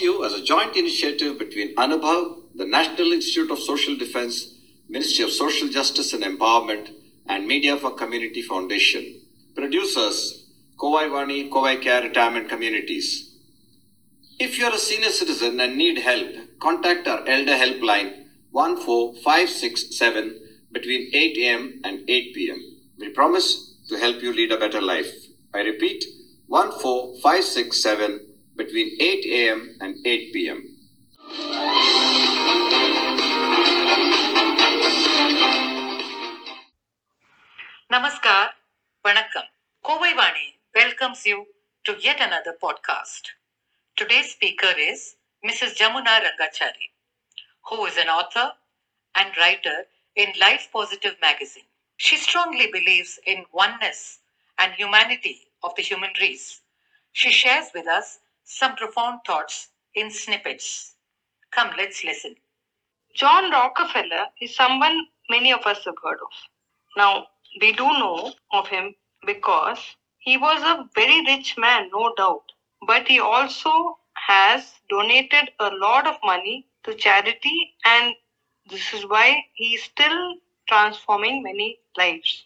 you 0.00 0.24
as 0.24 0.34
a 0.34 0.42
joint 0.42 0.76
initiative 0.76 1.38
between 1.38 1.74
Anubhav, 1.76 2.42
the 2.54 2.66
National 2.66 3.12
Institute 3.12 3.50
of 3.50 3.58
Social 3.58 3.96
Defense, 3.96 4.54
Ministry 4.88 5.24
of 5.24 5.30
Social 5.30 5.68
Justice 5.68 6.12
and 6.12 6.22
Empowerment, 6.22 6.90
and 7.26 7.46
Media 7.46 7.76
for 7.76 7.92
Community 7.92 8.42
Foundation. 8.42 9.20
Producers, 9.54 10.46
Kovai 10.78 11.08
Vani, 11.08 11.50
Kovai 11.50 11.80
Care 11.80 12.02
Retirement 12.02 12.48
Communities. 12.48 13.34
If 14.38 14.58
you're 14.58 14.74
a 14.74 14.78
senior 14.78 15.10
citizen 15.10 15.58
and 15.60 15.76
need 15.76 15.98
help, 15.98 16.28
contact 16.60 17.08
our 17.08 17.26
Elder 17.26 17.56
Helpline 17.56 18.26
14567 18.52 20.40
between 20.72 21.10
8 21.14 21.38
a.m. 21.38 21.80
and 21.84 22.08
8 22.08 22.34
p.m. 22.34 22.60
We 22.98 23.08
promise 23.10 23.74
to 23.88 23.96
help 23.98 24.22
you 24.22 24.32
lead 24.32 24.52
a 24.52 24.58
better 24.58 24.80
life. 24.82 25.10
I 25.54 25.60
repeat, 25.60 26.04
14567 26.48 28.25
between 28.56 28.96
8 29.00 29.50
a.m. 29.50 29.76
and 29.80 29.96
8 30.06 30.32
p.m. 30.32 30.62
Namaskar, 37.92 38.50
Vanakkam. 39.04 39.44
Kovai 39.84 40.12
Vani 40.14 40.54
welcomes 40.74 41.24
you 41.26 41.46
to 41.84 41.96
yet 42.00 42.20
another 42.20 42.54
podcast. 42.62 43.22
Today's 43.96 44.32
speaker 44.32 44.72
is 44.78 45.16
Mrs. 45.44 45.76
Jamuna 45.76 46.20
Rangachari, 46.24 46.90
who 47.68 47.86
is 47.86 47.96
an 47.96 48.08
author 48.08 48.52
and 49.16 49.30
writer 49.38 49.86
in 50.16 50.32
Life 50.40 50.68
Positive 50.72 51.16
magazine. 51.20 51.64
She 51.98 52.16
strongly 52.16 52.68
believes 52.72 53.18
in 53.26 53.44
oneness 53.52 54.20
and 54.58 54.72
humanity 54.74 55.42
of 55.62 55.74
the 55.76 55.82
human 55.82 56.10
race. 56.20 56.60
She 57.12 57.30
shares 57.30 57.66
with 57.74 57.86
us 57.86 58.20
some 58.46 58.76
profound 58.76 59.20
thoughts 59.26 59.68
in 59.94 60.10
snippets. 60.10 60.94
Come, 61.50 61.72
let's 61.76 62.04
listen. 62.04 62.36
John 63.14 63.50
Rockefeller 63.50 64.26
is 64.40 64.54
someone 64.54 65.08
many 65.28 65.52
of 65.52 65.66
us 65.66 65.84
have 65.84 65.96
heard 66.02 66.20
of. 66.20 66.32
Now, 66.96 67.26
we 67.60 67.72
do 67.72 67.84
know 67.84 68.32
of 68.52 68.68
him 68.68 68.94
because 69.26 69.96
he 70.18 70.36
was 70.36 70.62
a 70.62 70.88
very 70.94 71.24
rich 71.26 71.58
man, 71.58 71.90
no 71.92 72.14
doubt, 72.16 72.52
but 72.86 73.08
he 73.08 73.18
also 73.20 73.98
has 74.14 74.74
donated 74.88 75.50
a 75.60 75.70
lot 75.70 76.06
of 76.06 76.16
money 76.24 76.66
to 76.84 76.94
charity, 76.94 77.74
and 77.84 78.14
this 78.70 78.94
is 78.94 79.06
why 79.06 79.44
he 79.54 79.74
is 79.74 79.82
still 79.84 80.36
transforming 80.68 81.42
many 81.42 81.80
lives. 81.96 82.44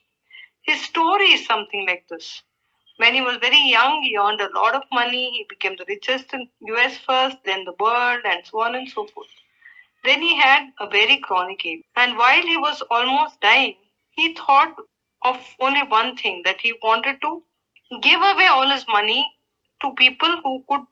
His 0.62 0.81
story 0.83 1.33
is 1.33 1.47
something 1.47 1.87
like 1.87 2.07
this. 2.09 2.42
When 3.01 3.15
he 3.15 3.23
was 3.23 3.39
very 3.39 3.59
young, 3.59 4.03
he 4.03 4.19
earned 4.19 4.43
a 4.43 4.53
lot 4.55 4.75
of 4.75 4.83
money. 4.93 5.31
He 5.31 5.45
became 5.48 5.75
the 5.77 5.87
richest 5.89 6.34
in 6.34 6.51
US 6.61 6.98
first, 6.98 7.39
then 7.45 7.65
the 7.65 7.73
world, 7.81 8.20
and 8.27 8.45
so 8.45 8.61
on 8.61 8.75
and 8.75 8.87
so 8.91 9.07
forth. 9.07 9.31
Then 10.05 10.20
he 10.20 10.37
had 10.37 10.70
a 10.79 10.87
very 10.87 11.17
chronic 11.17 11.65
ache. 11.65 11.87
And 11.97 12.19
while 12.19 12.42
he 12.42 12.59
was 12.59 12.83
almost 12.91 13.41
dying, 13.41 13.79
he 14.11 14.34
thought 14.34 14.77
of 15.23 15.39
only 15.61 15.83
one 15.84 16.15
thing 16.15 16.42
that 16.45 16.61
he 16.61 16.75
wanted 16.83 17.23
to 17.23 17.42
give 18.03 18.20
away 18.20 18.48
all 18.48 18.69
his 18.69 18.87
money 18.87 19.27
to 19.81 19.95
people 19.95 20.41
who 20.45 20.62
could 20.69 20.87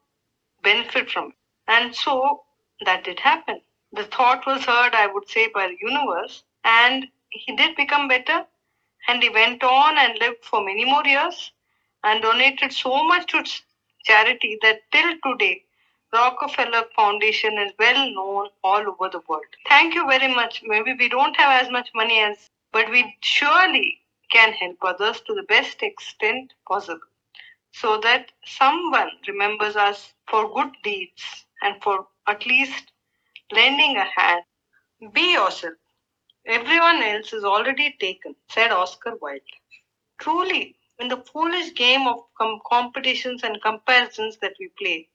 benefit 0.63 1.11
from 1.11 1.29
it. 1.29 1.35
And 1.67 1.95
so 1.95 2.45
that 2.87 3.05
did 3.05 3.21
happen. 3.21 3.61
The 3.93 4.05
thought 4.05 4.47
was 4.47 4.65
heard, 4.65 4.95
I 4.95 5.09
would 5.09 5.29
say, 5.29 5.49
by 5.49 5.69
the 5.69 5.77
universe, 5.79 6.43
and 6.65 7.07
he 7.29 7.55
did 7.55 7.77
become 7.77 8.09
better. 8.09 8.47
And 9.09 9.23
he 9.23 9.29
went 9.29 9.63
on 9.63 9.99
and 9.99 10.19
lived 10.19 10.43
for 10.43 10.65
many 10.65 10.87
more 10.87 11.05
years 11.05 11.53
and 12.05 12.23
donated 12.23 12.73
so 12.73 13.03
much 13.05 13.27
to 13.33 13.45
charity 14.05 14.59
that 14.63 14.81
till 14.93 15.15
today, 15.25 15.65
Rockefeller 16.13 16.85
Foundation 16.97 17.59
is 17.59 17.73
well 17.79 18.11
known 18.11 18.49
all 18.65 18.81
over 18.89 19.09
the 19.11 19.23
world. 19.29 19.45
Thank 19.69 19.95
you 19.95 20.07
very 20.07 20.33
much. 20.35 20.63
Maybe 20.65 20.95
we 20.95 21.09
don't 21.09 21.37
have 21.37 21.65
as 21.65 21.71
much 21.71 21.91
money 21.95 22.21
as, 22.21 22.49
but 22.73 22.91
we 22.91 23.17
surely 23.21 24.01
can 24.31 24.53
help 24.53 24.79
others 24.83 25.21
to 25.23 25.35
the 25.35 25.43
best 25.45 25.83
extent 25.83 26.55
possible 26.67 27.07
so 27.73 27.99
that 28.01 28.33
someone 28.45 29.11
remembers 29.29 29.77
us 29.77 30.15
for 30.29 30.53
good 30.55 30.73
deeds 30.83 31.47
and 31.63 31.83
for 31.83 32.07
at 32.27 32.47
least 32.47 32.93
lending 33.53 33.97
a 33.97 34.05
hand. 34.05 34.45
Be 35.13 35.33
yourself. 35.35 35.75
Everyone 36.47 37.03
else 37.03 37.33
is 37.33 37.45
already 37.45 37.97
taken, 38.01 38.35
said 38.49 38.73
Oscar 38.73 39.17
Wilde. 39.21 39.43
Truly, 40.19 40.78
in 40.99 41.09
the 41.09 41.17
foolish 41.17 41.75
game 41.75 42.07
of 42.07 42.25
com- 42.37 42.61
competitions 42.67 43.43
and 43.45 43.61
comparisons 43.63 44.39
that 44.39 44.55
we 44.59 44.69
play, 44.79 45.09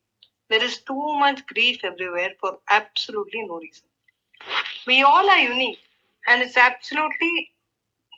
there 0.50 0.64
is 0.64 0.80
too 0.82 1.14
much 1.20 1.46
grief 1.48 1.84
everywhere 1.84 2.32
for 2.40 2.60
absolutely 2.70 3.44
no 3.44 3.58
reason. 3.60 3.88
We 4.88 5.02
all 5.04 5.30
are 5.30 5.40
unique, 5.40 5.80
and 6.28 6.42
it's 6.42 6.58
absolutely 6.58 7.52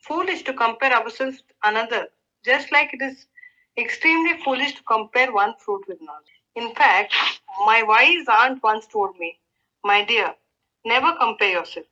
foolish 0.04 0.44
to 0.44 0.54
compare 0.54 0.94
ourselves 0.94 1.38
with 1.38 1.56
another, 1.64 2.10
just 2.44 2.72
like 2.72 2.94
it 2.94 3.02
is 3.02 3.28
extremely 3.78 4.38
foolish 4.44 4.76
to 4.76 4.84
compare 4.84 5.32
one 5.34 5.56
fruit 5.58 5.86
with 5.88 6.02
another. 6.02 6.26
In 6.56 6.74
fact, 6.76 7.14
my 7.66 7.84
wise 7.84 8.28
aunt 8.28 8.62
once 8.64 8.88
told 8.88 9.18
me, 9.20 9.40
My 9.84 10.04
dear, 10.04 10.36
never 10.86 11.14
compare 11.20 11.52
yourself. 11.52 11.86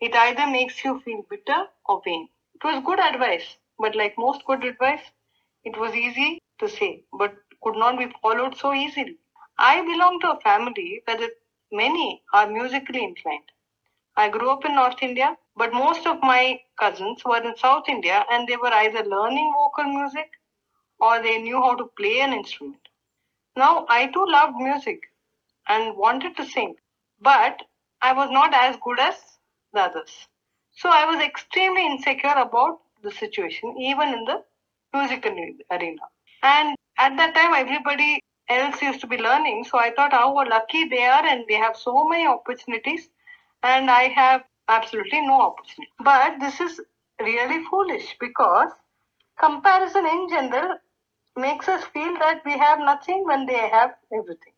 It 0.00 0.14
either 0.14 0.46
makes 0.46 0.84
you 0.84 1.00
feel 1.00 1.22
bitter 1.28 1.68
or 1.86 2.02
vain. 2.04 2.28
It 2.54 2.64
was 2.64 2.82
good 2.84 3.00
advice, 3.00 3.56
but 3.78 3.94
like 3.96 4.18
most 4.18 4.44
good 4.46 4.64
advice, 4.64 5.10
it 5.64 5.76
was 5.78 5.94
easy 5.94 6.40
to 6.58 6.68
say, 6.68 7.04
but 7.12 7.34
could 7.62 7.76
not 7.76 7.98
be 7.98 8.12
followed 8.22 8.56
so 8.56 8.74
easily. 8.74 9.18
I 9.58 9.80
belong 9.82 10.20
to 10.20 10.32
a 10.32 10.40
family 10.40 11.02
where 11.04 11.16
the 11.16 11.30
many 11.72 12.22
are 12.32 12.46
musically 12.48 13.02
inclined. 13.04 13.50
I 14.16 14.28
grew 14.28 14.50
up 14.50 14.64
in 14.64 14.74
North 14.74 15.02
India, 15.02 15.36
but 15.56 15.72
most 15.72 16.06
of 16.06 16.22
my 16.22 16.60
cousins 16.78 17.24
were 17.24 17.42
in 17.42 17.56
South 17.56 17.88
India 17.88 18.24
and 18.30 18.48
they 18.48 18.56
were 18.56 18.72
either 18.72 19.04
learning 19.04 19.52
vocal 19.56 19.84
music 19.84 20.30
or 21.00 21.22
they 21.22 21.38
knew 21.38 21.60
how 21.62 21.74
to 21.76 21.86
play 21.98 22.20
an 22.20 22.32
instrument. 22.32 22.88
Now, 23.56 23.86
I 23.88 24.06
too 24.08 24.26
loved 24.26 24.56
music 24.56 25.00
and 25.68 25.96
wanted 25.96 26.36
to 26.36 26.46
sing, 26.46 26.76
but 27.20 27.62
I 28.02 28.12
was 28.12 28.30
not 28.30 28.54
as 28.54 28.76
good 28.82 29.00
as 29.00 29.38
the 29.72 29.80
others. 29.82 30.28
So 30.72 30.90
I 30.90 31.04
was 31.06 31.20
extremely 31.20 31.86
insecure 31.86 32.34
about 32.36 32.80
the 33.04 33.12
situation, 33.12 33.76
even 33.78 34.08
in 34.14 34.24
the 34.24 34.42
musical 34.94 35.32
arena. 35.70 36.02
And 36.42 36.76
at 36.98 37.16
that 37.16 37.34
time, 37.34 37.54
everybody 37.54 38.20
else 38.48 38.82
used 38.82 39.00
to 39.02 39.06
be 39.06 39.18
learning. 39.18 39.64
So 39.64 39.78
I 39.78 39.92
thought 39.92 40.12
how 40.12 40.34
lucky 40.34 40.88
they 40.88 41.04
are 41.04 41.24
and 41.26 41.44
they 41.48 41.54
have 41.54 41.76
so 41.76 42.08
many 42.08 42.26
opportunities, 42.26 43.08
and 43.62 43.90
I 43.90 44.08
have 44.08 44.44
absolutely 44.68 45.20
no 45.26 45.40
opportunity. 45.42 45.92
But 46.00 46.40
this 46.40 46.60
is 46.60 46.80
really 47.20 47.64
foolish 47.70 48.16
because 48.20 48.70
comparison 49.38 50.06
in 50.06 50.28
general 50.28 50.78
makes 51.36 51.68
us 51.68 51.84
feel 51.92 52.14
that 52.18 52.42
we 52.44 52.58
have 52.58 52.78
nothing 52.78 53.24
when 53.24 53.46
they 53.46 53.68
have 53.68 53.94
everything. 54.12 54.52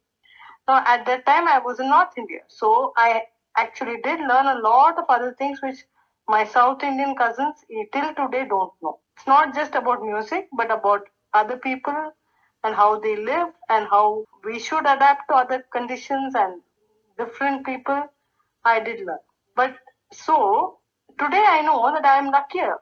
Now, 0.68 0.82
at 0.86 1.06
that 1.06 1.26
time, 1.26 1.48
I 1.48 1.58
was 1.58 1.80
in 1.80 1.88
North 1.88 2.16
India, 2.18 2.40
so 2.48 2.92
I 2.96 3.22
actually 3.56 4.00
did 4.02 4.20
learn 4.20 4.46
a 4.46 4.60
lot 4.60 4.98
of 4.98 5.04
other 5.08 5.34
things 5.38 5.60
which 5.62 5.78
my 6.28 6.44
South 6.44 6.82
Indian 6.82 7.14
cousins 7.16 7.64
eh, 7.70 7.84
till 7.92 8.14
today 8.14 8.46
don't 8.48 8.72
know. 8.82 8.98
It's 9.16 9.26
not 9.26 9.54
just 9.54 9.74
about 9.74 10.02
music, 10.02 10.48
but 10.52 10.70
about 10.70 11.08
other 11.32 11.56
people 11.56 12.12
and 12.64 12.74
how 12.74 12.98
they 13.00 13.16
live 13.16 13.48
and 13.68 13.86
how 13.88 14.24
we 14.44 14.58
should 14.58 14.86
adapt 14.86 15.28
to 15.28 15.36
other 15.36 15.64
conditions 15.72 16.34
and 16.34 16.60
different 17.18 17.64
people. 17.64 18.08
I 18.64 18.80
did 18.80 19.06
learn. 19.06 19.18
But 19.54 19.76
so 20.12 20.78
today 21.18 21.44
I 21.46 21.62
know 21.62 21.92
that 21.94 22.04
I 22.04 22.18
am 22.18 22.30
luckier 22.30 22.76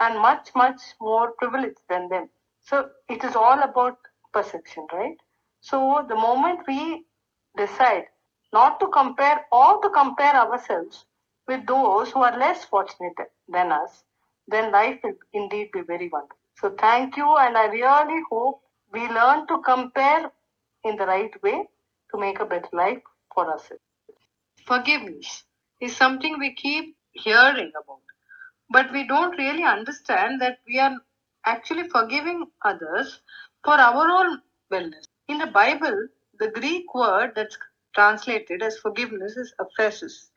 and 0.00 0.18
much, 0.20 0.50
much 0.54 0.80
more 1.00 1.32
privileged 1.32 1.80
than 1.88 2.08
them. 2.08 2.28
So 2.62 2.90
it 3.08 3.24
is 3.24 3.34
all 3.36 3.62
about 3.62 3.98
perception, 4.32 4.86
right? 4.92 5.16
So 5.60 6.04
the 6.08 6.16
moment 6.16 6.60
we 6.68 7.04
decide 7.56 8.06
not 8.52 8.80
to 8.80 8.88
compare 8.88 9.46
or 9.52 9.80
to 9.82 9.90
compare 9.90 10.34
ourselves 10.34 11.06
with 11.50 11.66
those 11.66 12.10
who 12.12 12.22
are 12.22 12.38
less 12.38 12.64
fortunate 12.64 13.20
than 13.48 13.72
us, 13.72 14.04
then 14.48 14.72
life 14.72 14.98
will 15.04 15.16
indeed 15.32 15.70
be 15.72 15.82
very 15.82 16.08
wonderful. 16.08 16.38
So 16.60 16.70
thank 16.78 17.16
you, 17.16 17.36
and 17.36 17.56
I 17.56 17.66
really 17.66 18.22
hope 18.30 18.60
we 18.92 19.08
learn 19.08 19.46
to 19.48 19.60
compare 19.62 20.30
in 20.84 20.96
the 20.96 21.06
right 21.06 21.42
way 21.42 21.68
to 22.12 22.18
make 22.18 22.40
a 22.40 22.46
better 22.46 22.68
life 22.72 23.02
for 23.34 23.46
ourselves. 23.50 23.82
Forgiveness 24.66 25.44
is 25.80 25.96
something 25.96 26.38
we 26.38 26.54
keep 26.54 26.96
hearing 27.12 27.72
about, 27.82 28.02
but 28.70 28.92
we 28.92 29.06
don't 29.06 29.38
really 29.38 29.64
understand 29.64 30.40
that 30.40 30.58
we 30.66 30.78
are 30.78 30.96
actually 31.46 31.88
forgiving 31.88 32.46
others 32.64 33.20
for 33.64 33.74
our 33.74 34.08
own 34.18 34.40
wellness. 34.72 35.06
In 35.28 35.38
the 35.38 35.46
Bible, 35.46 36.08
the 36.38 36.50
Greek 36.50 36.94
word 36.94 37.32
that's 37.34 37.58
translated 37.94 38.62
as 38.62 38.78
forgiveness 38.78 39.36
is 39.36 39.54
aphesis. 39.60 40.30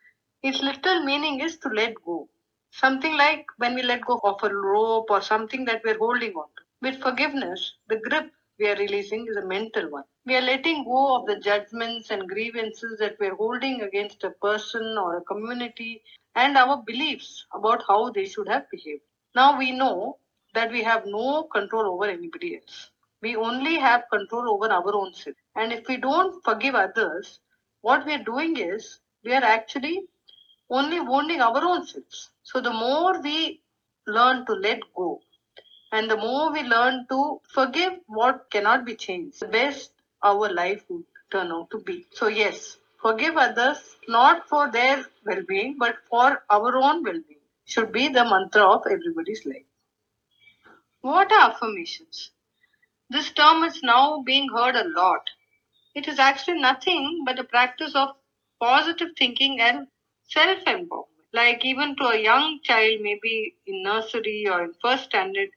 Its 0.44 0.62
literal 0.62 1.02
meaning 1.04 1.40
is 1.40 1.56
to 1.56 1.70
let 1.70 1.94
go. 2.04 2.28
Something 2.70 3.16
like 3.16 3.46
when 3.56 3.74
we 3.74 3.82
let 3.82 4.04
go 4.04 4.20
of 4.24 4.42
a 4.42 4.54
rope 4.54 5.10
or 5.10 5.22
something 5.22 5.64
that 5.64 5.82
we're 5.82 5.96
holding 5.96 6.34
on 6.34 6.46
to. 6.58 6.62
With 6.82 7.00
forgiveness, 7.00 7.76
the 7.88 7.96
grip 7.96 8.30
we 8.58 8.68
are 8.68 8.76
releasing 8.76 9.26
is 9.26 9.36
a 9.36 9.46
mental 9.46 9.88
one. 9.90 10.04
We 10.26 10.36
are 10.36 10.42
letting 10.42 10.84
go 10.84 11.16
of 11.16 11.26
the 11.26 11.40
judgments 11.40 12.10
and 12.10 12.28
grievances 12.28 12.98
that 12.98 13.16
we're 13.18 13.34
holding 13.36 13.80
against 13.80 14.22
a 14.22 14.32
person 14.32 14.98
or 14.98 15.16
a 15.16 15.22
community 15.22 16.02
and 16.34 16.58
our 16.58 16.82
beliefs 16.82 17.46
about 17.54 17.82
how 17.88 18.10
they 18.10 18.26
should 18.26 18.48
have 18.48 18.68
behaved. 18.70 19.02
Now 19.34 19.56
we 19.58 19.72
know 19.72 20.18
that 20.52 20.70
we 20.70 20.82
have 20.82 21.06
no 21.06 21.44
control 21.44 21.86
over 21.86 22.04
anybody 22.04 22.56
else. 22.56 22.90
We 23.22 23.34
only 23.34 23.76
have 23.78 24.10
control 24.12 24.50
over 24.50 24.70
our 24.70 24.94
own 24.94 25.14
self. 25.14 25.36
And 25.56 25.72
if 25.72 25.88
we 25.88 25.96
don't 25.96 26.44
forgive 26.44 26.74
others, 26.74 27.40
what 27.80 28.04
we 28.04 28.12
are 28.12 28.22
doing 28.24 28.58
is 28.58 29.00
we 29.24 29.32
are 29.32 29.42
actually 29.42 30.06
only 30.70 31.00
wounding 31.00 31.40
our 31.40 31.64
own 31.64 31.86
selves. 31.86 32.30
So 32.42 32.60
the 32.60 32.72
more 32.72 33.20
we 33.20 33.60
learn 34.06 34.46
to 34.46 34.52
let 34.52 34.80
go 34.94 35.20
and 35.92 36.10
the 36.10 36.16
more 36.16 36.52
we 36.52 36.62
learn 36.62 37.06
to 37.10 37.40
forgive 37.52 37.92
what 38.06 38.50
cannot 38.50 38.84
be 38.84 38.96
changed, 38.96 39.40
the 39.40 39.48
best 39.48 39.92
our 40.22 40.52
life 40.52 40.84
would 40.88 41.04
turn 41.30 41.52
out 41.52 41.70
to 41.70 41.78
be. 41.78 42.06
So, 42.12 42.28
yes, 42.28 42.78
forgive 43.00 43.36
others 43.36 43.96
not 44.08 44.48
for 44.48 44.70
their 44.70 45.04
well 45.24 45.42
being 45.48 45.76
but 45.78 45.96
for 46.10 46.42
our 46.50 46.76
own 46.76 47.02
well 47.04 47.20
being 47.28 47.40
should 47.64 47.92
be 47.92 48.08
the 48.08 48.24
mantra 48.24 48.62
of 48.62 48.82
everybody's 48.90 49.44
life. 49.46 49.66
What 51.02 51.32
are 51.32 51.50
affirmations? 51.50 52.30
This 53.10 53.30
term 53.30 53.62
is 53.64 53.82
now 53.82 54.22
being 54.22 54.48
heard 54.48 54.76
a 54.76 54.88
lot. 54.88 55.30
It 55.94 56.08
is 56.08 56.18
actually 56.18 56.60
nothing 56.60 57.22
but 57.24 57.38
a 57.38 57.44
practice 57.44 57.94
of 57.94 58.16
positive 58.60 59.10
thinking 59.16 59.60
and 59.60 59.86
self 60.28 60.58
empowerment. 60.64 61.06
Like 61.32 61.64
even 61.64 61.96
to 61.96 62.04
a 62.08 62.18
young 62.22 62.60
child, 62.62 63.00
maybe 63.02 63.56
in 63.66 63.82
nursery 63.82 64.46
or 64.50 64.64
in 64.64 64.74
first 64.82 65.04
standard, 65.04 65.48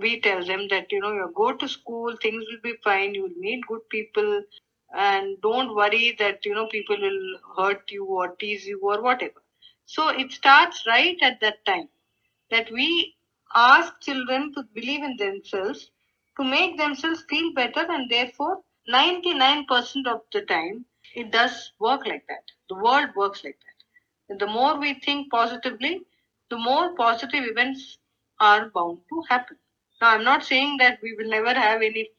we 0.00 0.20
tell 0.20 0.44
them 0.44 0.68
that 0.68 0.90
you 0.92 1.00
know 1.00 1.12
you 1.12 1.32
go 1.36 1.52
to 1.52 1.68
school, 1.68 2.16
things 2.22 2.44
will 2.50 2.60
be 2.62 2.76
fine, 2.82 3.14
you 3.14 3.22
will 3.22 3.38
meet 3.38 3.66
good 3.66 3.88
people, 3.90 4.42
and 4.94 5.40
don't 5.42 5.74
worry 5.74 6.14
that 6.18 6.44
you 6.44 6.54
know 6.54 6.66
people 6.66 6.96
will 7.00 7.38
hurt 7.56 7.90
you 7.90 8.04
or 8.06 8.34
tease 8.36 8.66
you 8.66 8.80
or 8.82 9.02
whatever. 9.02 9.42
So 9.86 10.08
it 10.08 10.32
starts 10.32 10.86
right 10.86 11.16
at 11.22 11.40
that 11.40 11.64
time 11.66 11.88
that 12.50 12.70
we 12.70 13.14
ask 13.54 14.00
children 14.00 14.52
to 14.54 14.62
believe 14.74 15.02
in 15.02 15.16
themselves 15.16 15.90
to 16.36 16.44
make 16.44 16.76
themselves 16.78 17.24
feel 17.28 17.52
better 17.54 17.84
and 17.90 18.10
therefore 18.10 18.62
99% 18.86 20.06
of 20.06 20.20
the 20.32 20.42
time 20.42 20.84
it 21.14 21.30
does 21.30 21.72
work 21.80 22.06
like 22.06 22.24
that 22.28 22.44
the 22.68 22.76
world 22.76 23.08
works 23.16 23.42
like 23.44 23.58
that 23.66 23.71
the 24.38 24.46
more 24.46 24.78
we 24.78 24.94
think 24.94 25.30
positively 25.30 26.00
the 26.50 26.56
more 26.58 26.94
positive 26.94 27.44
events 27.44 27.98
are 28.40 28.68
bound 28.70 28.98
to 29.08 29.22
happen. 29.28 29.56
Now 30.00 30.10
i'm 30.14 30.24
not 30.24 30.44
saying 30.44 30.78
that 30.78 30.98
we 31.02 31.14
will 31.14 31.30
never 31.30 31.54
have 31.54 31.82
any 31.82 32.10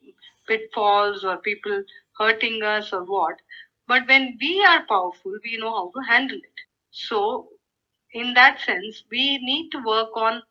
pitfalls 0.48 1.24
or 1.24 1.38
people 1.38 1.84
hurting 2.20 2.62
us 2.64 2.94
or 2.94 3.04
what 3.04 3.40
but 3.88 4.08
when 4.08 4.38
we 4.42 4.64
are 4.66 4.86
powerful 4.88 5.38
we 5.44 5.58
know 5.58 5.72
how 5.72 5.92
to 5.96 6.08
handle 6.12 6.38
it. 6.38 6.62
So 6.92 7.50
in 8.14 8.34
that 8.36 8.60
sense 8.62 9.04
we 9.12 9.38
need 9.40 9.72
to 9.72 9.84
work 9.86 10.16
on 10.16 10.44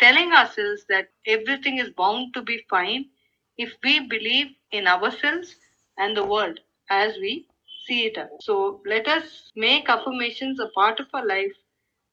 telling 0.00 0.32
ourselves 0.32 0.84
that 0.88 1.08
everything 1.26 1.78
is 1.78 1.90
bound 1.90 2.34
to 2.34 2.42
be 2.42 2.64
fine 2.70 3.06
if 3.58 3.76
we 3.84 4.00
believe 4.00 4.48
in 4.72 4.86
ourselves 4.86 5.56
and 5.98 6.16
the 6.16 6.24
world 6.24 6.60
as 6.90 7.16
we 7.18 7.47
see 7.88 8.06
it. 8.06 8.18
So 8.40 8.82
let 8.86 9.08
us 9.08 9.52
make 9.56 9.88
affirmations 9.90 10.60
a 10.60 10.68
part 10.68 11.00
of 11.00 11.06
our 11.14 11.26
life 11.26 11.56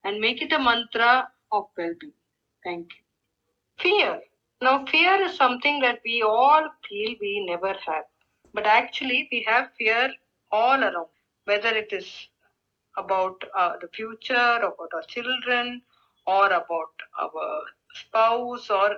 and 0.04 0.20
make 0.22 0.42
it 0.42 0.54
a 0.54 0.60
mantra 0.60 1.30
of 1.52 1.68
well 1.78 1.94
being. 2.00 2.14
Thank 2.64 2.88
you. 2.94 3.04
Fear. 3.80 4.22
Now, 4.62 4.86
fear 4.86 5.22
is 5.22 5.36
something 5.36 5.80
that 5.82 6.00
we 6.06 6.24
all 6.24 6.70
feel 6.90 7.16
we 7.22 7.46
never 7.48 7.74
have. 7.86 8.06
But 8.54 8.66
actually, 8.66 9.30
we 9.32 9.44
have 9.48 9.72
fear 9.78 10.14
all 10.52 10.82
around, 10.84 11.10
whether 11.46 11.70
it 11.70 11.92
is 11.94 12.30
about 12.98 13.44
uh, 13.58 13.74
the 13.82 13.88
future, 13.90 14.58
about 14.58 14.90
our 14.94 15.04
children, 15.08 15.82
or 16.28 16.48
about 16.48 16.96
our 17.20 17.62
spouse 17.94 18.70
or 18.70 18.98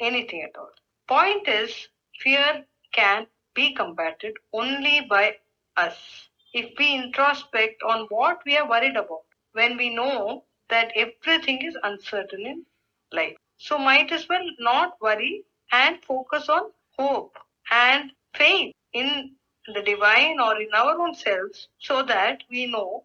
anything 0.00 0.42
at 0.42 0.56
all. 0.58 0.70
Point 1.08 1.48
is, 1.48 1.88
fear 2.20 2.64
can 2.92 3.26
be 3.54 3.74
combated 3.74 4.34
only 4.52 5.06
by 5.08 5.36
us 5.76 6.28
if 6.52 6.72
we 6.78 6.94
introspect 6.94 7.82
on 7.82 8.06
what 8.10 8.40
we 8.44 8.56
are 8.56 8.68
worried 8.68 8.96
about 8.96 9.24
when 9.52 9.76
we 9.76 9.94
know 9.94 10.44
that 10.68 10.92
everything 10.96 11.62
is 11.64 11.76
uncertain 11.82 12.46
in 12.46 12.64
life. 13.12 13.36
So, 13.58 13.78
might 13.78 14.12
as 14.12 14.28
well 14.28 14.44
not 14.58 15.00
worry 15.00 15.44
and 15.72 16.02
focus 16.04 16.48
on 16.48 16.72
hope 16.98 17.38
and 17.70 18.12
faith 18.34 18.74
in 18.92 19.36
the 19.66 19.82
divine 19.82 20.40
or 20.40 20.60
in 20.60 20.72
our 20.74 20.98
own 21.00 21.14
selves 21.14 21.68
so 21.78 22.02
that 22.02 22.42
we 22.50 22.66
know 22.66 23.04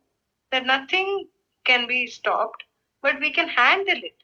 that 0.51 0.65
nothing 0.65 1.27
can 1.65 1.87
be 1.87 2.07
stopped, 2.07 2.63
but 3.01 3.19
we 3.19 3.31
can 3.31 3.47
handle 3.49 3.97
it 3.97 4.23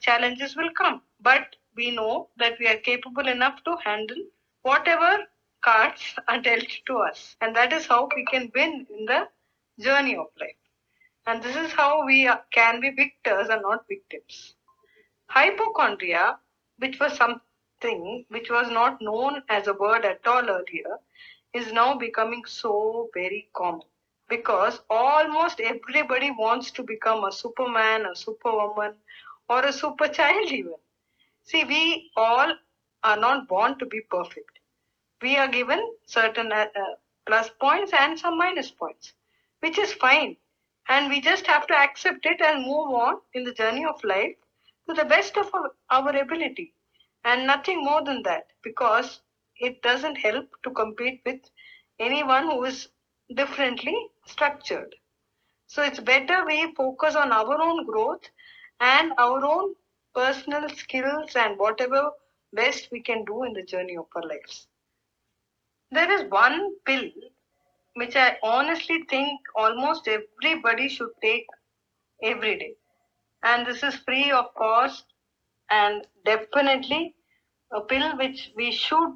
challenges 0.00 0.56
will 0.56 0.70
come. 0.76 1.02
But 1.20 1.56
we 1.74 1.90
know 1.90 2.28
that 2.36 2.58
we 2.58 2.66
are 2.68 2.76
capable 2.76 3.28
enough 3.28 3.62
to 3.64 3.76
handle 3.84 4.22
whatever 4.62 5.24
cards 5.64 6.14
are 6.28 6.40
dealt 6.40 6.68
to 6.86 6.98
us. 6.98 7.36
And 7.40 7.56
that 7.56 7.72
is 7.72 7.86
how 7.86 8.08
we 8.14 8.24
can 8.26 8.52
win 8.54 8.86
in 8.90 9.06
the 9.06 9.28
journey 9.80 10.16
of 10.16 10.26
life. 10.40 10.56
And 11.26 11.42
this 11.42 11.56
is 11.56 11.72
how 11.72 12.04
we 12.06 12.30
can 12.52 12.80
be 12.80 12.90
victors 12.90 13.48
and 13.48 13.62
not 13.62 13.88
victims. 13.88 14.54
Hypochondria, 15.28 16.38
which 16.78 16.98
was 17.00 17.14
something 17.16 18.26
which 18.28 18.50
was 18.50 18.70
not 18.70 19.00
known 19.02 19.42
as 19.48 19.66
a 19.68 19.74
word 19.74 20.04
at 20.04 20.26
all 20.26 20.48
earlier, 20.48 20.98
is 21.54 21.72
now 21.72 21.96
becoming 21.96 22.44
so 22.46 23.10
very 23.14 23.48
common 23.54 23.86
because 24.28 24.80
almost 24.90 25.60
everybody 25.60 26.30
wants 26.30 26.70
to 26.72 26.82
become 26.82 27.24
a 27.24 27.32
superman, 27.32 28.06
a 28.06 28.14
superwoman, 28.16 28.94
or 29.48 29.64
a 29.64 29.72
super 29.72 30.08
child 30.08 30.50
even. 30.52 30.74
See, 31.44 31.64
we 31.64 32.10
all 32.16 32.54
are 33.04 33.16
not 33.16 33.48
born 33.48 33.78
to 33.78 33.86
be 33.86 34.00
perfect. 34.02 34.60
We 35.24 35.38
are 35.38 35.48
given 35.48 35.80
certain 36.04 36.52
uh, 36.52 36.66
uh, 36.76 36.96
plus 37.24 37.48
points 37.58 37.92
and 37.98 38.18
some 38.18 38.36
minus 38.36 38.70
points, 38.70 39.14
which 39.60 39.78
is 39.78 39.94
fine. 39.94 40.36
And 40.88 41.08
we 41.08 41.22
just 41.22 41.46
have 41.46 41.66
to 41.68 41.74
accept 41.74 42.26
it 42.26 42.42
and 42.42 42.66
move 42.66 42.90
on 42.90 43.20
in 43.32 43.44
the 43.44 43.54
journey 43.54 43.86
of 43.86 44.04
life 44.04 44.36
to 44.86 44.94
the 44.94 45.06
best 45.06 45.38
of 45.38 45.50
our, 45.54 45.70
our 45.88 46.14
ability. 46.14 46.74
And 47.24 47.46
nothing 47.46 47.82
more 47.82 48.04
than 48.04 48.22
that, 48.24 48.48
because 48.62 49.22
it 49.56 49.80
doesn't 49.80 50.16
help 50.16 50.46
to 50.62 50.70
compete 50.70 51.22
with 51.24 51.40
anyone 51.98 52.44
who 52.44 52.62
is 52.64 52.88
differently 53.34 53.96
structured. 54.26 54.94
So 55.68 55.82
it's 55.82 56.00
better 56.00 56.44
we 56.44 56.74
focus 56.74 57.14
on 57.16 57.32
our 57.32 57.62
own 57.62 57.86
growth 57.86 58.28
and 58.78 59.14
our 59.16 59.42
own 59.42 59.74
personal 60.14 60.68
skills 60.68 61.34
and 61.34 61.58
whatever 61.58 62.10
best 62.52 62.90
we 62.92 63.00
can 63.00 63.24
do 63.24 63.44
in 63.44 63.54
the 63.54 63.62
journey 63.62 63.96
of 63.96 64.08
our 64.14 64.28
lives. 64.28 64.68
There 65.94 66.10
is 66.12 66.30
one 66.30 66.76
pill 66.84 67.10
which 67.94 68.16
I 68.16 68.38
honestly 68.42 69.04
think 69.08 69.40
almost 69.56 70.08
everybody 70.08 70.88
should 70.88 71.12
take 71.22 71.46
every 72.22 72.58
day. 72.58 72.74
And 73.42 73.66
this 73.66 73.82
is 73.82 73.96
free 73.96 74.30
of 74.30 74.54
cost 74.54 75.04
and 75.70 76.06
definitely 76.24 77.14
a 77.72 77.80
pill 77.80 78.16
which 78.16 78.52
we 78.56 78.72
should 78.72 79.14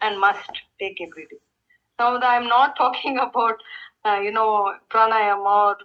and 0.00 0.20
must 0.20 0.50
take 0.80 1.00
every 1.00 1.26
day. 1.26 1.40
Now, 1.98 2.18
I'm 2.20 2.48
not 2.48 2.76
talking 2.78 3.18
about, 3.18 3.56
uh, 4.04 4.20
you 4.20 4.32
know, 4.32 4.74
pranayama 4.90 5.76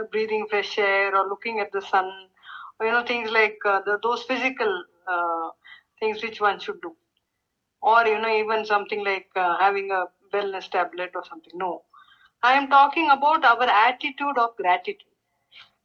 or 0.00 0.06
breathing 0.12 0.46
fresh 0.48 0.78
air 0.78 1.16
or 1.16 1.28
looking 1.28 1.60
at 1.60 1.72
the 1.72 1.82
sun 1.82 2.10
you 2.82 2.92
know 2.92 3.04
things 3.04 3.30
like 3.30 3.58
uh, 3.64 3.80
the, 3.86 3.98
those 4.02 4.22
physical 4.24 4.84
uh, 5.06 5.48
things 6.00 6.22
which 6.22 6.40
one 6.40 6.58
should 6.60 6.80
do 6.82 6.94
or 7.82 8.06
you 8.06 8.18
know 8.20 8.34
even 8.36 8.64
something 8.64 9.04
like 9.04 9.28
uh, 9.36 9.56
having 9.58 9.90
a 9.90 10.06
wellness 10.32 10.70
tablet 10.70 11.10
or 11.14 11.24
something. 11.28 11.52
No. 11.54 11.82
I 12.42 12.52
am 12.54 12.68
talking 12.68 13.10
about 13.10 13.44
our 13.44 13.64
attitude 13.64 14.38
of 14.38 14.56
gratitude. 14.56 15.14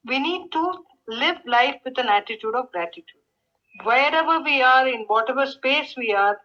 We 0.06 0.20
need 0.20 0.52
to 0.52 0.74
live 1.08 1.38
life 1.46 1.78
with 1.84 1.98
an 1.98 2.08
attitude 2.08 2.56
of 2.56 2.72
gratitude. 2.72 3.22
Wherever 3.84 4.40
we 4.42 4.62
are 4.62 4.88
in 4.88 5.06
whatever 5.08 5.46
space 5.46 5.96
we 5.98 6.14
are 6.14 6.38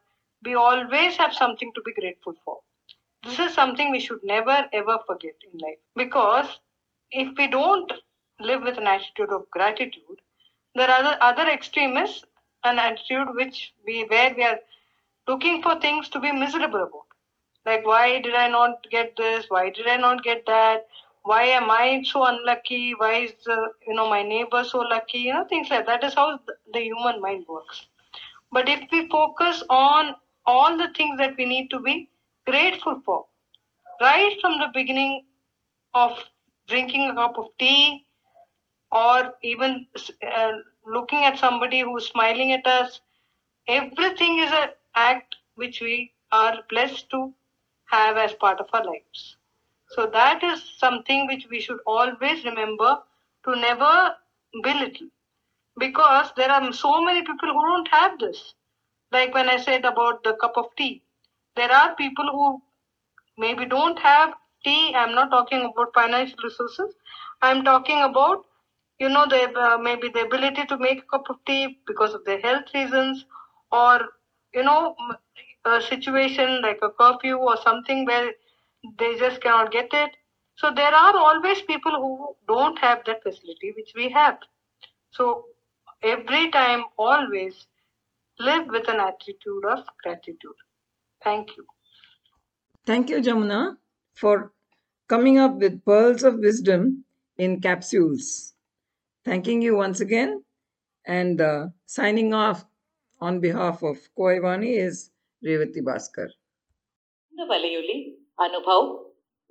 we 0.44 0.54
always 0.54 1.16
have 1.16 1.34
something 1.34 1.72
to 1.74 1.82
be 1.84 1.92
grateful 1.92 2.34
for. 2.44 2.58
This 3.24 3.38
is 3.38 3.54
something 3.54 3.90
we 3.90 4.00
should 4.00 4.22
never 4.22 4.66
ever 4.72 4.98
forget 5.06 5.34
in 5.52 5.58
life. 5.58 5.78
Because 5.96 6.58
if 7.10 7.36
we 7.36 7.48
don't 7.48 7.92
live 8.40 8.62
with 8.62 8.78
an 8.78 8.86
attitude 8.86 9.30
of 9.30 9.50
gratitude 9.50 10.20
there 10.74 10.88
are 10.90 11.00
other, 11.00 11.18
other 11.20 11.50
extremists, 11.50 12.24
an 12.64 12.78
attitude 12.78 13.28
which 13.34 13.74
we 13.84 14.04
where 14.04 14.32
we 14.34 14.44
are 14.44 14.58
looking 15.28 15.62
for 15.62 15.78
things 15.80 16.08
to 16.10 16.20
be 16.20 16.32
miserable 16.32 16.82
about. 16.82 17.06
Like 17.66 17.86
why 17.86 18.20
did 18.20 18.34
I 18.34 18.48
not 18.48 18.86
get 18.90 19.16
this? 19.16 19.46
Why 19.48 19.70
did 19.70 19.86
I 19.86 19.96
not 19.96 20.24
get 20.24 20.44
that? 20.46 20.86
Why 21.22 21.42
am 21.44 21.70
I 21.70 22.02
so 22.04 22.24
unlucky? 22.24 22.94
Why 22.96 23.14
is 23.16 23.32
the, 23.44 23.72
you 23.86 23.94
know 23.94 24.08
my 24.08 24.22
neighbor 24.22 24.64
so 24.64 24.78
lucky? 24.78 25.18
You 25.18 25.34
know 25.34 25.44
things 25.44 25.68
like 25.70 25.86
that. 25.86 26.00
that 26.00 26.06
is 26.06 26.14
how 26.14 26.40
the 26.72 26.80
human 26.80 27.20
mind 27.20 27.44
works. 27.48 27.86
But 28.52 28.68
if 28.68 28.88
we 28.90 29.08
focus 29.08 29.62
on 29.68 30.14
all 30.46 30.76
the 30.78 30.88
things 30.96 31.18
that 31.18 31.36
we 31.36 31.44
need 31.44 31.68
to 31.70 31.80
be 31.80 32.08
grateful 32.46 33.00
for. 33.04 33.26
Right 34.00 34.36
from 34.40 34.58
the 34.58 34.68
beginning 34.72 35.26
of 35.94 36.18
drinking 36.68 37.10
a 37.10 37.14
cup 37.14 37.38
of 37.38 37.46
tea 37.58 38.06
or 38.90 39.34
even 39.42 39.86
uh, 40.26 40.52
looking 40.86 41.24
at 41.24 41.38
somebody 41.38 41.80
who's 41.80 42.06
smiling 42.06 42.52
at 42.52 42.66
us, 42.66 43.00
everything 43.68 44.38
is 44.38 44.50
an 44.52 44.70
act 44.94 45.36
which 45.54 45.80
we 45.80 46.12
are 46.32 46.58
blessed 46.68 47.10
to 47.10 47.32
have 47.90 48.16
as 48.16 48.32
part 48.34 48.60
of 48.60 48.68
our 48.72 48.84
lives. 48.84 49.36
So 49.88 50.06
that 50.06 50.42
is 50.42 50.62
something 50.78 51.26
which 51.26 51.46
we 51.50 51.60
should 51.60 51.80
always 51.86 52.44
remember 52.44 52.98
to 53.44 53.56
never 53.56 54.16
belittle 54.62 55.08
because 55.78 56.32
there 56.36 56.50
are 56.50 56.72
so 56.72 57.00
many 57.02 57.20
people 57.22 57.48
who 57.52 57.66
don't 57.66 57.88
have 57.88 58.18
this. 58.18 58.54
Like 59.12 59.34
when 59.34 59.48
I 59.48 59.56
said 59.56 59.84
about 59.84 60.22
the 60.24 60.34
cup 60.34 60.56
of 60.56 60.74
tea, 60.76 61.02
there 61.56 61.70
are 61.72 61.94
people 61.96 62.26
who 62.30 62.60
maybe 63.38 63.64
don't 63.66 63.98
have 63.98 64.34
tea. 64.64 64.94
I'm 64.94 65.14
not 65.14 65.30
talking 65.30 65.62
about 65.64 65.94
financial 65.94 66.38
resources. 66.42 66.94
I'm 67.42 67.64
talking 67.64 68.02
about, 68.02 68.44
you 68.98 69.08
know, 69.08 69.26
the 69.26 69.42
uh, 69.58 69.78
maybe 69.78 70.08
the 70.08 70.22
ability 70.24 70.64
to 70.66 70.78
make 70.78 70.98
a 71.02 71.06
cup 71.16 71.28
of 71.30 71.36
tea 71.46 71.78
because 71.86 72.14
of 72.14 72.24
their 72.24 72.40
health 72.40 72.72
reasons, 72.74 73.24
or 73.72 74.00
you 74.58 74.64
know, 74.64 74.96
a 75.64 75.80
situation 75.88 76.60
like 76.62 76.80
a 76.82 76.90
curfew 77.00 77.36
or 77.36 77.56
something 77.62 78.04
where 78.06 78.30
they 78.98 79.16
just 79.18 79.40
cannot 79.40 79.70
get 79.70 79.88
it. 79.92 80.16
So 80.56 80.72
there 80.74 80.94
are 81.00 81.16
always 81.16 81.62
people 81.62 81.92
who 81.92 82.36
don't 82.52 82.78
have 82.80 83.04
that 83.06 83.22
facility, 83.22 83.72
which 83.76 83.92
we 83.94 84.08
have. 84.10 84.38
So 85.12 85.44
every 86.02 86.50
time, 86.50 86.84
always 86.98 87.66
live 88.40 88.66
with 88.68 88.88
an 88.88 89.00
attitude 89.00 89.64
of 89.68 89.84
gratitude. 90.02 90.58
Thank 91.22 91.56
you. 91.56 91.64
Thank 92.84 93.10
you, 93.10 93.18
Jamuna, 93.18 93.76
for 94.14 94.52
coming 95.08 95.38
up 95.38 95.56
with 95.56 95.84
pearls 95.84 96.24
of 96.24 96.38
wisdom 96.38 97.04
in 97.36 97.60
capsules. 97.60 98.54
Thanking 99.24 99.62
you 99.62 99.76
once 99.76 100.00
again 100.00 100.42
and 101.04 101.40
uh, 101.40 101.66
signing 101.86 102.34
off 102.34 102.64
on 103.20 103.40
behalf 103.40 103.82
of 103.82 103.96
Koivani 104.16 104.72
is 104.86 104.98
Revati 105.42 105.82
Bhaskar. 105.88 106.28
இந்த 107.32 107.44
வலையொலி 107.54 107.96
அனுபவ் 108.36 108.86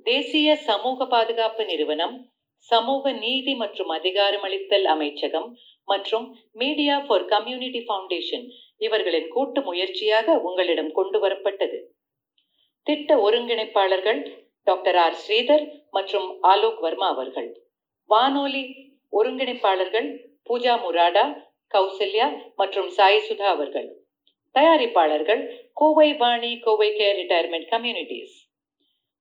தேசிய 0.04 0.56
சமூக 0.56 1.08
பாதுகாப்பு 1.08 1.66
நிறுவனம் 1.66 2.16
சமூக 2.58 3.12
நீதி 3.12 3.56
மற்றும் 3.56 3.90
அதிகாரமளித்தல் 3.90 4.84
அமைச்சகம் 4.84 5.58
மற்றும் 5.86 6.26
மீடியா 6.52 7.00
ஃபார் 7.00 7.26
கம்யூனிட்டி 7.26 7.82
ஃபவுண்டேஷன் 7.88 8.46
இவர்களின் 8.78 9.30
கூட்டு 9.30 9.62
முயற்சியாக 9.62 10.38
உங்களிடம் 10.40 10.92
கொண்டு 10.92 11.28
வரப்பட்டது. 11.28 11.80
திட்ட 12.84 13.30
ஒருங்கிணைப்பாளர்கள் 13.30 14.22
டாக்டர் 14.64 14.96
ஆர். 14.96 15.18
ஸ்ரீதர் 15.24 15.66
மற்றும் 15.92 16.28
ஆலோக் 16.42 16.80
வர்மா 16.80 17.08
அவர்கள். 17.08 17.50
வானொலி 18.06 18.64
ஒருங்கிணைப்பாளர்கள் 19.12 20.10
பூஜா 20.50 20.76
முராடா 20.86 21.26
கௌசல்யா 21.74 22.28
மற்றும் 22.56 22.90
சாய் 22.90 23.24
சுதா 23.30 23.48
அவர்கள். 23.56 23.88
தயாரிப்பாளர்கள் 24.54 25.42
Kovai 25.74 26.14
Vani 26.14 26.60
Kovai 26.60 26.90
care 26.90 27.18
retirement 27.20 27.68
communities 27.72 28.36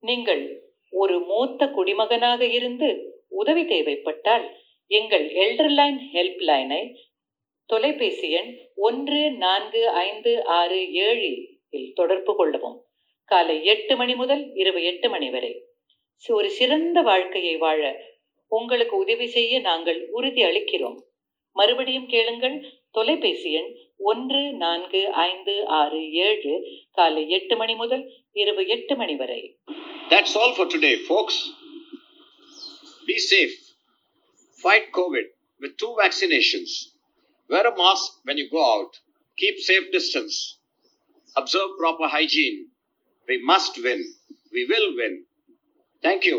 நீங்கள் 0.03 0.43
ஒரு 0.91 1.17
மூத்த 1.21 1.67
குடிமகனாக 1.67 2.47
இருந்து 2.47 2.89
உதவி 3.29 3.65
தேவைப்பட்டால் 3.65 4.45
எங்கள் 4.91 5.25
எல்டர்லைன் 5.33 5.99
ஹெல்ப் 6.13 6.43
லைனை 6.49 6.81
தொலைபேசி 7.71 8.31
எண் 8.31 8.51
ஒன்று 8.77 9.31
நான்கு 9.31 9.89
ஐந்து 9.89 10.45
ஆறு 10.45 10.93
ஏழு 10.93 11.31
இல் 11.71 11.93
தொடர்பு 11.95 12.37
கொள்ளவும். 12.37 12.77
காலை 13.25 13.65
எட்டு 13.65 13.97
மணி 13.97 14.15
முதல் 14.15 14.55
இரவு 14.55 14.83
எட்டு 14.85 15.09
மணி 15.09 15.31
வரை. 15.31 15.53
ஒரு 16.29 16.51
சிறந்த 16.51 17.01
வாழ்க்கையை 17.01 17.57
வாழ 17.57 17.81
உங்களுக்கு 18.53 18.97
உதவி 18.97 19.27
செய்ய 19.27 19.61
நாங்கள் 19.61 20.01
உறுதி 20.11 20.43
அளிக்கிறோம். 20.43 20.99
மறுபடியும் 21.57 22.09
கேளுங்கள். 22.15 22.57
தொலைபேசி 22.97 23.51
எண் 23.59 23.71
ஒன்று 24.11 24.43
நான்கு 24.63 25.01
ஐந்து 25.25 25.55
ஆறு 25.79 26.01
ஏழு 26.27 26.55
காலை 26.99 27.23
எட்டு 27.37 27.55
மணி 27.57 27.75
முதல் 27.83 28.05
இரவு 28.37 28.63
எட்டு 28.75 28.95
மணி 28.97 29.15
வரை. 29.23 29.41
That's 30.11 30.37
all 30.43 30.55
for 30.57 30.71
today 30.75 30.93
folks 31.07 31.41
be 33.09 33.17
safe 33.31 33.57
fight 34.65 34.91
COVID 34.99 35.31
with 35.61 35.77
two 35.83 35.89
vaccinations 36.03 36.75
wear 37.51 37.71
mask 37.83 38.15
when 38.29 38.41
you 38.43 38.47
go 38.57 38.63
out 38.71 38.97
keep 39.39 39.61
safe 39.69 39.89
distance 39.97 40.39
observe 41.37 41.73
proper 41.81 42.13
hygiene 42.17 42.61
we 43.29 43.39
must 43.53 43.79
win 43.87 44.05
we 44.55 44.65
will 44.73 44.93
win 45.01 45.19
thank you 46.03 46.39